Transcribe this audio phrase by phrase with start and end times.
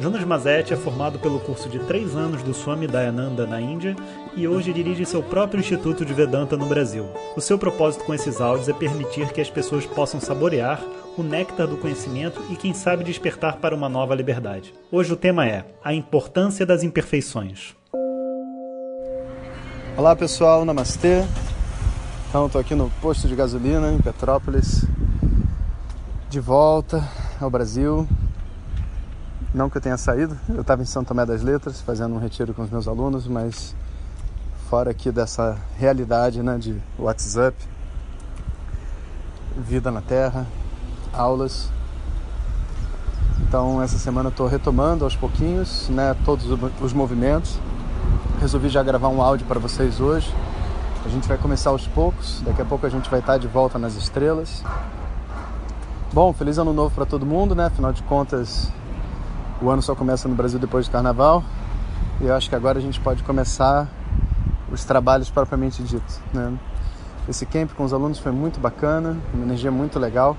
[0.00, 3.94] Jonas Mazetti é formado pelo curso de três anos do Swami Dayananda na Índia
[4.34, 7.04] e hoje dirige seu próprio Instituto de Vedanta no Brasil.
[7.36, 10.82] O seu propósito com esses áudios é permitir que as pessoas possam saborear
[11.18, 14.72] o néctar do conhecimento e, quem sabe, despertar para uma nova liberdade.
[14.90, 17.76] Hoje o tema é a importância das imperfeições.
[19.98, 21.22] Olá pessoal, namastê.
[22.30, 24.86] Então, estou aqui no posto de gasolina em Petrópolis,
[26.30, 27.06] de volta
[27.38, 28.08] ao Brasil.
[29.52, 32.54] Não que eu tenha saído, eu estava em São Tomé das Letras fazendo um retiro
[32.54, 33.74] com os meus alunos, mas
[34.68, 37.56] fora aqui dessa realidade né, de WhatsApp,
[39.56, 40.46] vida na Terra,
[41.12, 41.68] aulas.
[43.40, 46.46] Então essa semana estou retomando aos pouquinhos né, todos
[46.80, 47.58] os movimentos.
[48.40, 50.32] Resolvi já gravar um áudio para vocês hoje.
[51.04, 53.80] A gente vai começar aos poucos, daqui a pouco a gente vai estar de volta
[53.80, 54.62] nas estrelas.
[56.12, 57.66] Bom, feliz ano novo para todo mundo, né?
[57.66, 58.70] Afinal de contas,
[59.62, 61.44] o ano só começa no Brasil depois do carnaval
[62.20, 63.88] e eu acho que agora a gente pode começar
[64.70, 66.20] os trabalhos propriamente ditos.
[66.32, 66.52] Né?
[67.28, 70.36] Esse camp com os alunos foi muito bacana, uma energia muito legal.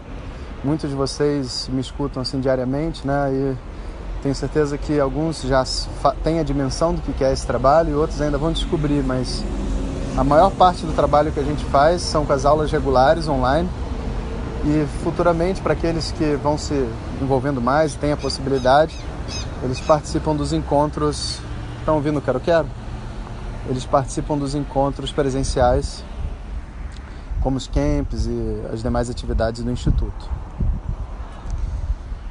[0.64, 3.32] Muitos de vocês me escutam assim diariamente, né?
[3.34, 3.58] E
[4.22, 5.64] tenho certeza que alguns já
[6.24, 9.44] têm a dimensão do que é esse trabalho e outros ainda vão descobrir, mas
[10.16, 13.68] a maior parte do trabalho que a gente faz são com as aulas regulares online
[14.64, 16.88] e futuramente para aqueles que vão se
[17.22, 18.96] envolvendo mais e têm a possibilidade,
[19.64, 21.40] eles participam dos encontros.
[21.80, 22.68] Estão ouvindo o Quero Quero?
[23.68, 26.04] Eles participam dos encontros presenciais,
[27.42, 30.30] como os camps e as demais atividades do Instituto.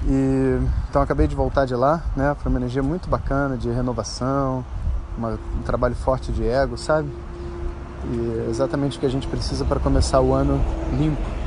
[0.06, 0.58] E,
[0.88, 2.34] então acabei de voltar de lá, né?
[2.40, 4.64] Foi uma energia muito bacana de renovação,
[5.18, 7.10] uma, um trabalho forte de ego, sabe?
[8.04, 10.60] E é exatamente o que a gente precisa para começar o ano
[10.96, 11.39] limpo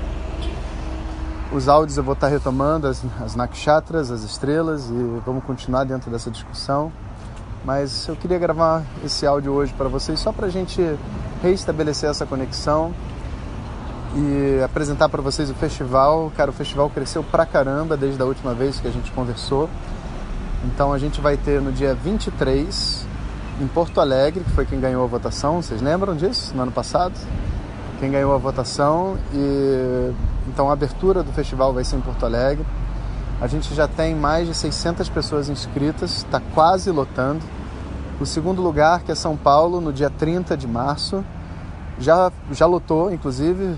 [1.53, 6.09] os áudios eu vou estar retomando, as, as nakshatras, as estrelas, e vamos continuar dentro
[6.09, 6.91] dessa discussão.
[7.63, 10.81] Mas eu queria gravar esse áudio hoje para vocês só para a gente
[11.41, 12.93] reestabelecer essa conexão
[14.15, 16.31] e apresentar para vocês o festival.
[16.35, 19.69] Cara, o festival cresceu pra caramba desde a última vez que a gente conversou.
[20.65, 23.05] Então a gente vai ter no dia 23
[23.61, 25.61] em Porto Alegre, que foi quem ganhou a votação.
[25.61, 27.13] Vocês lembram disso no ano passado?
[27.99, 30.11] Quem ganhou a votação e
[30.47, 32.65] então a abertura do festival vai ser em Porto Alegre.
[33.41, 37.41] A gente já tem mais de 600 pessoas inscritas, está quase lotando.
[38.19, 41.23] O segundo lugar, que é São Paulo, no dia 30 de março,
[41.99, 43.75] já, já lotou, inclusive,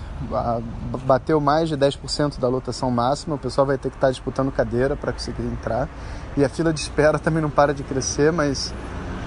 [1.04, 3.34] bateu mais de 10% da lotação máxima.
[3.34, 5.88] O pessoal vai ter que estar tá disputando cadeira para conseguir entrar.
[6.36, 8.72] E a fila de espera também não para de crescer, mas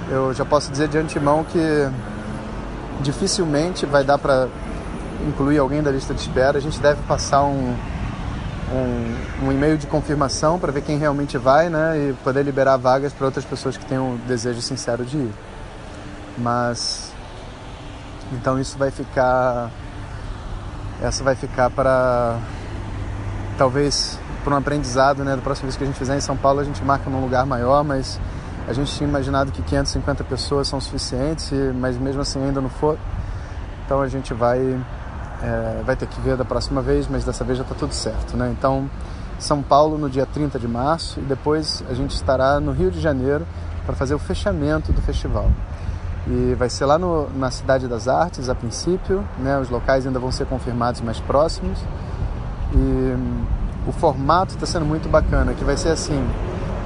[0.10, 1.60] eu já posso dizer de antemão que
[3.02, 4.48] dificilmente vai dar para
[5.28, 7.76] incluir alguém da lista de espera, a gente deve passar um,
[8.72, 11.98] um, um e-mail de confirmação para ver quem realmente vai, né?
[11.98, 15.34] E poder liberar vagas para outras pessoas que tenham desejo sincero de ir.
[16.38, 17.12] Mas
[18.32, 19.72] então isso vai ficar
[21.02, 22.38] essa vai ficar para
[23.58, 25.36] talvez para um aprendizado, né?
[25.36, 27.46] Da próxima vez que a gente fizer em São Paulo, a gente marca num lugar
[27.46, 28.20] maior, mas
[28.68, 32.98] a gente tinha imaginado que 550 pessoas são suficientes, mas mesmo assim ainda não for.
[33.86, 34.80] Então a gente vai
[35.42, 38.36] é, vai ter que ver da próxima vez, mas dessa vez já está tudo certo,
[38.36, 38.54] né?
[38.58, 38.90] Então,
[39.38, 43.00] São Paulo no dia 30 de março e depois a gente estará no Rio de
[43.00, 43.46] Janeiro
[43.86, 45.50] para fazer o fechamento do festival.
[46.28, 49.58] E vai ser lá no, na Cidade das Artes, a princípio, né?
[49.60, 51.80] Os locais ainda vão ser confirmados mais próximos.
[52.74, 53.50] E
[53.88, 56.24] o formato está sendo muito bacana, que vai ser assim,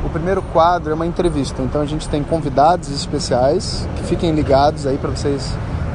[0.05, 4.85] o primeiro quadro é uma entrevista, então a gente tem convidados especiais que fiquem ligados
[4.85, 5.53] aí para vocês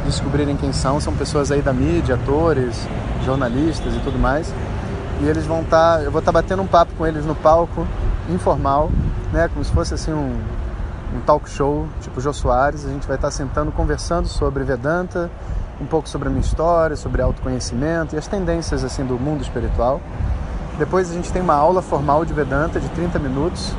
[0.08, 1.00] descobrirem quem são.
[1.00, 2.86] São pessoas aí da mídia, atores,
[3.24, 4.52] jornalistas e tudo mais.
[5.20, 7.34] E eles vão estar, tá, eu vou estar tá batendo um papo com eles no
[7.34, 7.86] palco,
[8.28, 8.90] informal,
[9.32, 10.38] né, como se fosse assim um,
[11.16, 12.84] um talk show, tipo Jô Soares.
[12.84, 15.30] A gente vai estar tá sentando, conversando sobre Vedanta,
[15.80, 20.00] um pouco sobre a minha história, sobre autoconhecimento e as tendências assim do mundo espiritual.
[20.78, 23.74] Depois a gente tem uma aula formal de Vedanta de 30 minutos,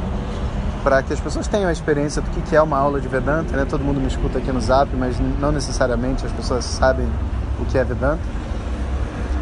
[0.84, 3.56] para que as pessoas tenham a experiência do que é uma aula de Vedanta.
[3.56, 3.66] Né?
[3.70, 7.08] Todo mundo me escuta aqui no Zap, mas não necessariamente as pessoas sabem
[7.60, 8.20] o que é Vedanta.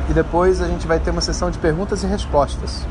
[0.09, 2.85] E depois a gente vai ter uma sessão de perguntas e respostas.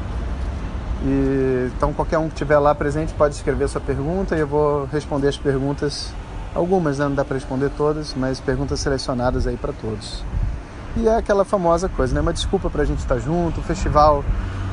[1.02, 4.86] E, então qualquer um que estiver lá presente pode escrever sua pergunta e eu vou
[4.86, 6.12] responder as perguntas,
[6.54, 7.04] algumas né?
[7.04, 10.24] não dá para responder todas, mas perguntas selecionadas aí para todos.
[10.96, 12.22] E é aquela famosa coisa, né?
[12.22, 14.24] Uma desculpa para a gente estar junto, o festival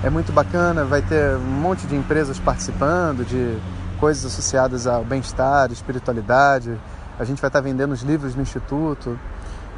[0.04, 3.58] é muito bacana, vai ter um monte de empresas participando, de
[4.02, 6.78] coisas associadas ao bem-estar, espiritualidade.
[7.18, 9.18] A gente vai estar vendendo os livros no instituto.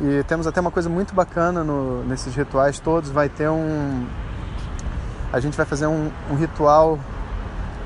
[0.01, 3.12] E temos até uma coisa muito bacana no, nesses rituais todos.
[3.12, 4.07] Vai ter um.
[5.31, 6.98] A gente vai fazer um, um ritual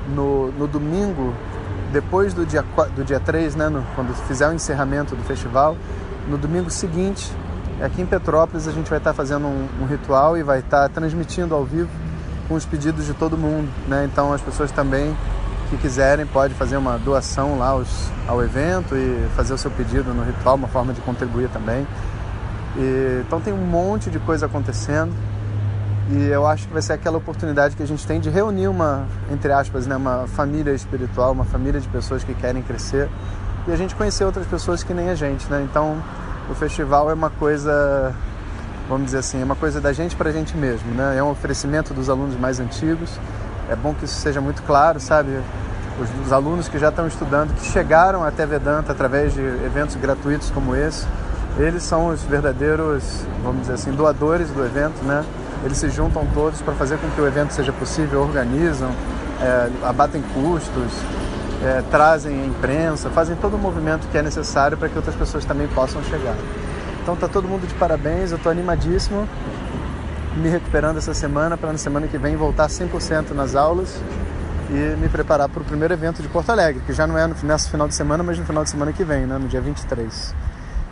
[0.08, 1.34] no, no domingo,
[1.92, 2.64] depois do dia,
[2.96, 5.76] do dia 3, né, no, quando fizer o encerramento do festival.
[6.26, 7.30] No domingo seguinte,
[7.82, 11.54] aqui em Petrópolis, a gente vai estar fazendo um, um ritual e vai estar transmitindo
[11.54, 11.90] ao vivo
[12.50, 13.70] com os pedidos de todo mundo.
[13.86, 14.08] Né?
[14.10, 15.16] Então as pessoas também
[15.70, 20.12] que quiserem pode fazer uma doação lá aos, ao evento e fazer o seu pedido
[20.12, 21.86] no ritual, uma forma de contribuir também.
[22.76, 25.12] E, então tem um monte de coisa acontecendo
[26.10, 29.06] e eu acho que vai ser aquela oportunidade que a gente tem de reunir uma,
[29.30, 33.08] entre aspas, né, uma família espiritual, uma família de pessoas que querem crescer
[33.68, 35.64] e a gente conhecer outras pessoas que nem a gente, né?
[35.70, 36.02] Então
[36.50, 38.12] o festival é uma coisa,
[38.90, 41.16] vamos dizer assim, é uma coisa da gente para a gente mesmo, né?
[41.16, 43.18] É um oferecimento dos alunos mais antigos
[43.70, 45.38] é bom que isso seja muito claro, sabe?
[46.00, 50.50] Os, os, alunos que já estão estudando, que chegaram até Vedanta através de eventos gratuitos
[50.50, 51.06] como esse,
[51.56, 55.24] eles são os verdadeiros, vamos dizer assim, doadores do evento, né?
[55.64, 58.90] Eles se juntam todos para fazer com que o evento seja possível, organizam,
[59.40, 60.92] é, abatem custos,
[61.62, 65.44] é, trazem a imprensa, fazem todo o movimento que é necessário para que outras pessoas
[65.44, 66.34] também possam chegar.
[67.10, 69.28] Então tá todo mundo de parabéns, eu estou animadíssimo
[70.36, 74.00] me recuperando essa semana para na semana que vem voltar 100% nas aulas
[74.70, 77.34] e me preparar para o primeiro evento de Porto Alegre, que já não é no,
[77.42, 80.36] nesse final de semana, mas no final de semana que vem, né, no dia 23.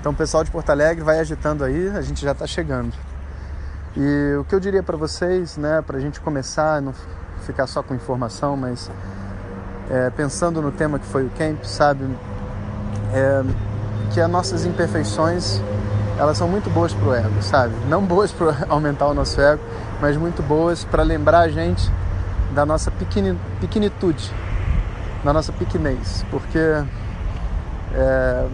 [0.01, 2.93] Então o pessoal de Porto Alegre vai agitando aí, a gente já está chegando.
[3.97, 6.93] E o que eu diria para vocês, né, para a gente começar, não
[7.43, 8.91] ficar só com informação, mas
[9.89, 12.05] é, pensando no tema que foi o camp, sabe,
[13.15, 13.45] é,
[14.13, 15.63] que as nossas imperfeições
[16.19, 17.73] elas são muito boas para o ego, sabe?
[17.89, 19.63] Não boas para aumentar o nosso ego,
[20.01, 21.91] mas muito boas para lembrar a gente
[22.53, 24.33] da nossa pequeni, pequenitude,
[25.25, 26.59] da nossa pequenez, porque
[27.95, 28.47] é,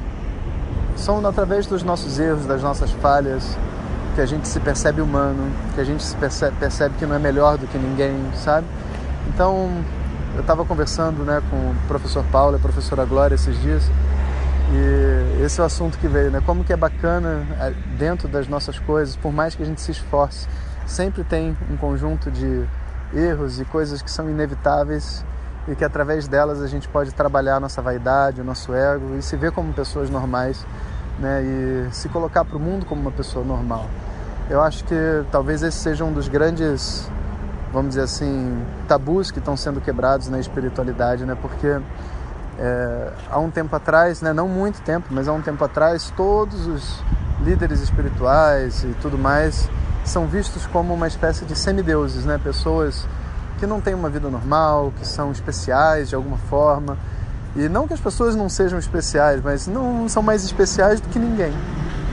[0.96, 3.56] são através dos nossos erros, das nossas falhas,
[4.14, 7.18] que a gente se percebe humano, que a gente se percebe, percebe que não é
[7.18, 8.66] melhor do que ninguém, sabe?
[9.28, 9.70] Então,
[10.34, 13.90] eu estava conversando né, com o professor Paulo e a professora Glória esses dias,
[14.72, 16.42] e esse é o assunto que veio, né?
[16.44, 19.90] Como que é bacana é, dentro das nossas coisas, por mais que a gente se
[19.90, 20.48] esforce,
[20.86, 22.64] sempre tem um conjunto de
[23.12, 25.24] erros e coisas que são inevitáveis
[25.68, 29.22] e que através delas a gente pode trabalhar a nossa vaidade, o nosso ego e
[29.22, 30.66] se ver como pessoas normais,
[31.18, 31.42] né?
[31.42, 33.86] E se colocar para o mundo como uma pessoa normal.
[34.48, 37.08] Eu acho que talvez esse seja um dos grandes,
[37.72, 41.36] vamos dizer assim, tabus que estão sendo quebrados na espiritualidade, né?
[41.40, 41.80] Porque
[42.64, 46.66] é, há um tempo atrás, né, não muito tempo, mas há um tempo atrás, todos
[46.66, 46.98] os
[47.42, 49.68] líderes espirituais e tudo mais
[50.02, 53.06] são vistos como uma espécie de semideuses, né, pessoas
[53.58, 56.96] que não têm uma vida normal, que são especiais de alguma forma.
[57.54, 61.18] E não que as pessoas não sejam especiais, mas não são mais especiais do que
[61.18, 61.52] ninguém.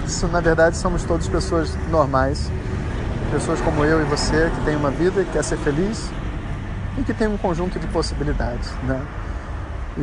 [0.05, 2.51] Isso, na verdade, somos todos pessoas normais,
[3.31, 6.09] pessoas como eu e você, que têm uma vida, que quer ser feliz
[6.97, 9.01] e que tem um conjunto de possibilidades, né?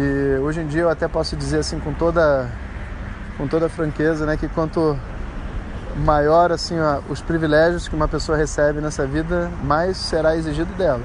[0.00, 2.49] E hoje em dia eu até posso dizer assim com toda
[3.37, 4.97] com toda franqueza, né, que quanto
[5.97, 6.77] maior assim
[7.09, 11.03] os privilégios que uma pessoa recebe nessa vida, mais será exigido dela.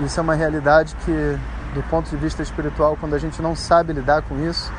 [0.00, 1.38] Isso é uma realidade que
[1.74, 4.72] do ponto de vista espiritual, quando a gente não sabe lidar com isso,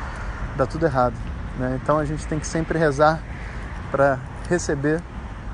[0.56, 1.14] dá tudo errado,
[1.56, 1.78] né?
[1.80, 3.20] Então a gente tem que sempre rezar
[3.92, 4.18] para
[4.48, 5.00] receber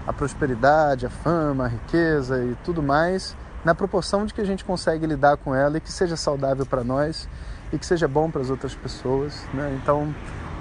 [0.07, 4.65] a prosperidade, a fama, a riqueza e tudo mais na proporção de que a gente
[4.65, 7.29] consegue lidar com ela e que seja saudável para nós
[7.73, 9.45] e que seja bom para as outras pessoas.
[9.53, 9.79] Né?
[9.83, 10.15] Então,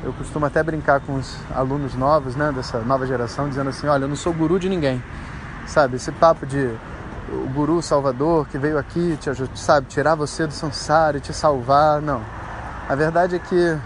[0.04, 4.06] eu costumo até brincar com os alunos novos, né, dessa nova geração, dizendo assim: olha,
[4.06, 5.04] eu não sou guru de ninguém,
[5.68, 5.98] sabe?
[5.98, 6.74] Esse papo de
[7.32, 12.02] o guru salvador que veio aqui, te, sabe, tirar você do samsara e te salvar,
[12.02, 12.22] não.
[12.88, 13.78] A verdade é que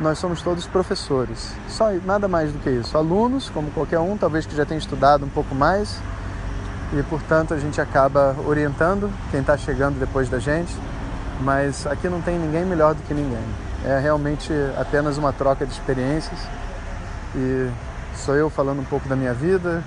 [0.00, 2.96] nós somos todos professores, só nada mais do que isso.
[2.96, 6.00] Alunos, como qualquer um, talvez que já tenha estudado um pouco mais,
[6.92, 10.74] e portanto a gente acaba orientando quem está chegando depois da gente,
[11.40, 13.44] mas aqui não tem ninguém melhor do que ninguém.
[13.84, 16.38] É realmente apenas uma troca de experiências
[17.34, 17.70] e
[18.14, 19.82] sou eu falando um pouco da minha vida,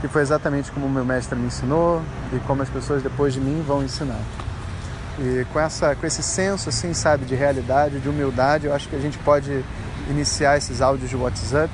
[0.00, 2.00] que foi exatamente como o meu mestre me ensinou
[2.32, 4.20] e como as pessoas depois de mim vão ensinar.
[5.18, 8.94] E com, essa, com esse senso, assim, sabe, de realidade, de humildade, eu acho que
[8.94, 9.64] a gente pode
[10.08, 11.70] iniciar esses áudios de WhatsApp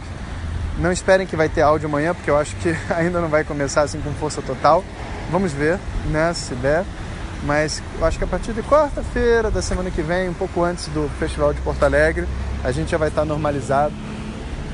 [0.78, 3.82] não esperem que vai ter áudio amanhã, porque eu acho que ainda não vai começar
[3.82, 4.84] assim com força total.
[5.30, 5.78] Vamos ver,
[6.10, 6.84] né, se der.
[7.44, 10.86] Mas eu acho que a partir de quarta-feira da semana que vem, um pouco antes
[10.88, 12.26] do Festival de Porto Alegre,
[12.62, 13.94] a gente já vai estar normalizado.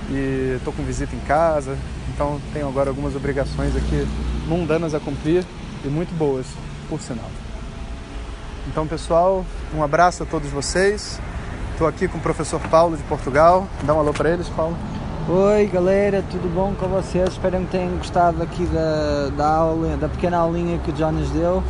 [0.08, 1.76] E estou com visita em casa,
[2.12, 4.06] então tenho agora algumas obrigações aqui
[4.46, 5.44] mundanas a cumprir.
[5.84, 6.46] e muito boas,
[6.88, 7.30] por sinal.
[8.66, 11.20] Então, pessoal, um abraço a todos vocês.
[11.72, 13.66] Estou aqui com o professor Paulo de Portugal.
[13.84, 14.76] Dá um alô para eles, Paulo.
[15.28, 17.30] Oi galera, tudo bom com vocês?
[17.30, 21.30] Espero que tenham gostado aqui da, da, aula, da pequena aulinha que o John nos
[21.30, 21.62] deu.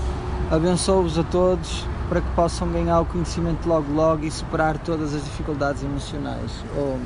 [0.50, 5.22] Abençoo-vos a todos para que possam ganhar o conhecimento logo logo e superar todas as
[5.24, 6.50] dificuldades emocionais.
[6.76, 6.96] Oh,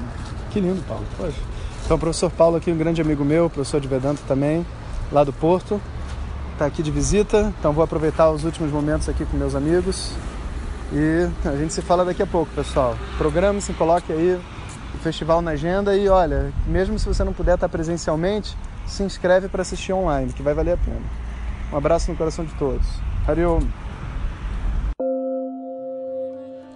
[0.51, 1.05] que lindo, Paulo.
[1.17, 1.39] Poxa.
[1.85, 4.65] Então, o professor Paulo aqui, um grande amigo meu, professor de Vedanta também,
[5.11, 5.81] lá do Porto,
[6.53, 7.53] está aqui de visita.
[7.59, 10.13] Então, vou aproveitar os últimos momentos aqui com meus amigos
[10.93, 12.97] e a gente se fala daqui a pouco, pessoal.
[13.19, 14.39] Programe-se, coloque aí
[14.95, 19.49] o festival na agenda e olha, mesmo se você não puder estar presencialmente, se inscreve
[19.49, 21.03] para assistir online, que vai valer a pena.
[21.73, 22.87] Um abraço no coração de todos.
[23.27, 23.61] Hariom.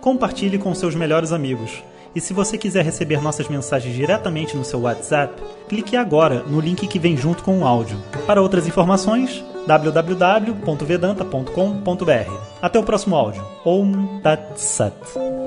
[0.00, 1.82] Compartilhe com seus melhores amigos.
[2.14, 6.86] E se você quiser receber nossas mensagens diretamente no seu WhatsApp, clique agora no link
[6.86, 7.98] que vem junto com o áudio.
[8.26, 12.32] Para outras informações, www.vedanta.com.br.
[12.62, 13.44] Até o próximo áudio.
[13.64, 15.37] Om Tat Sat.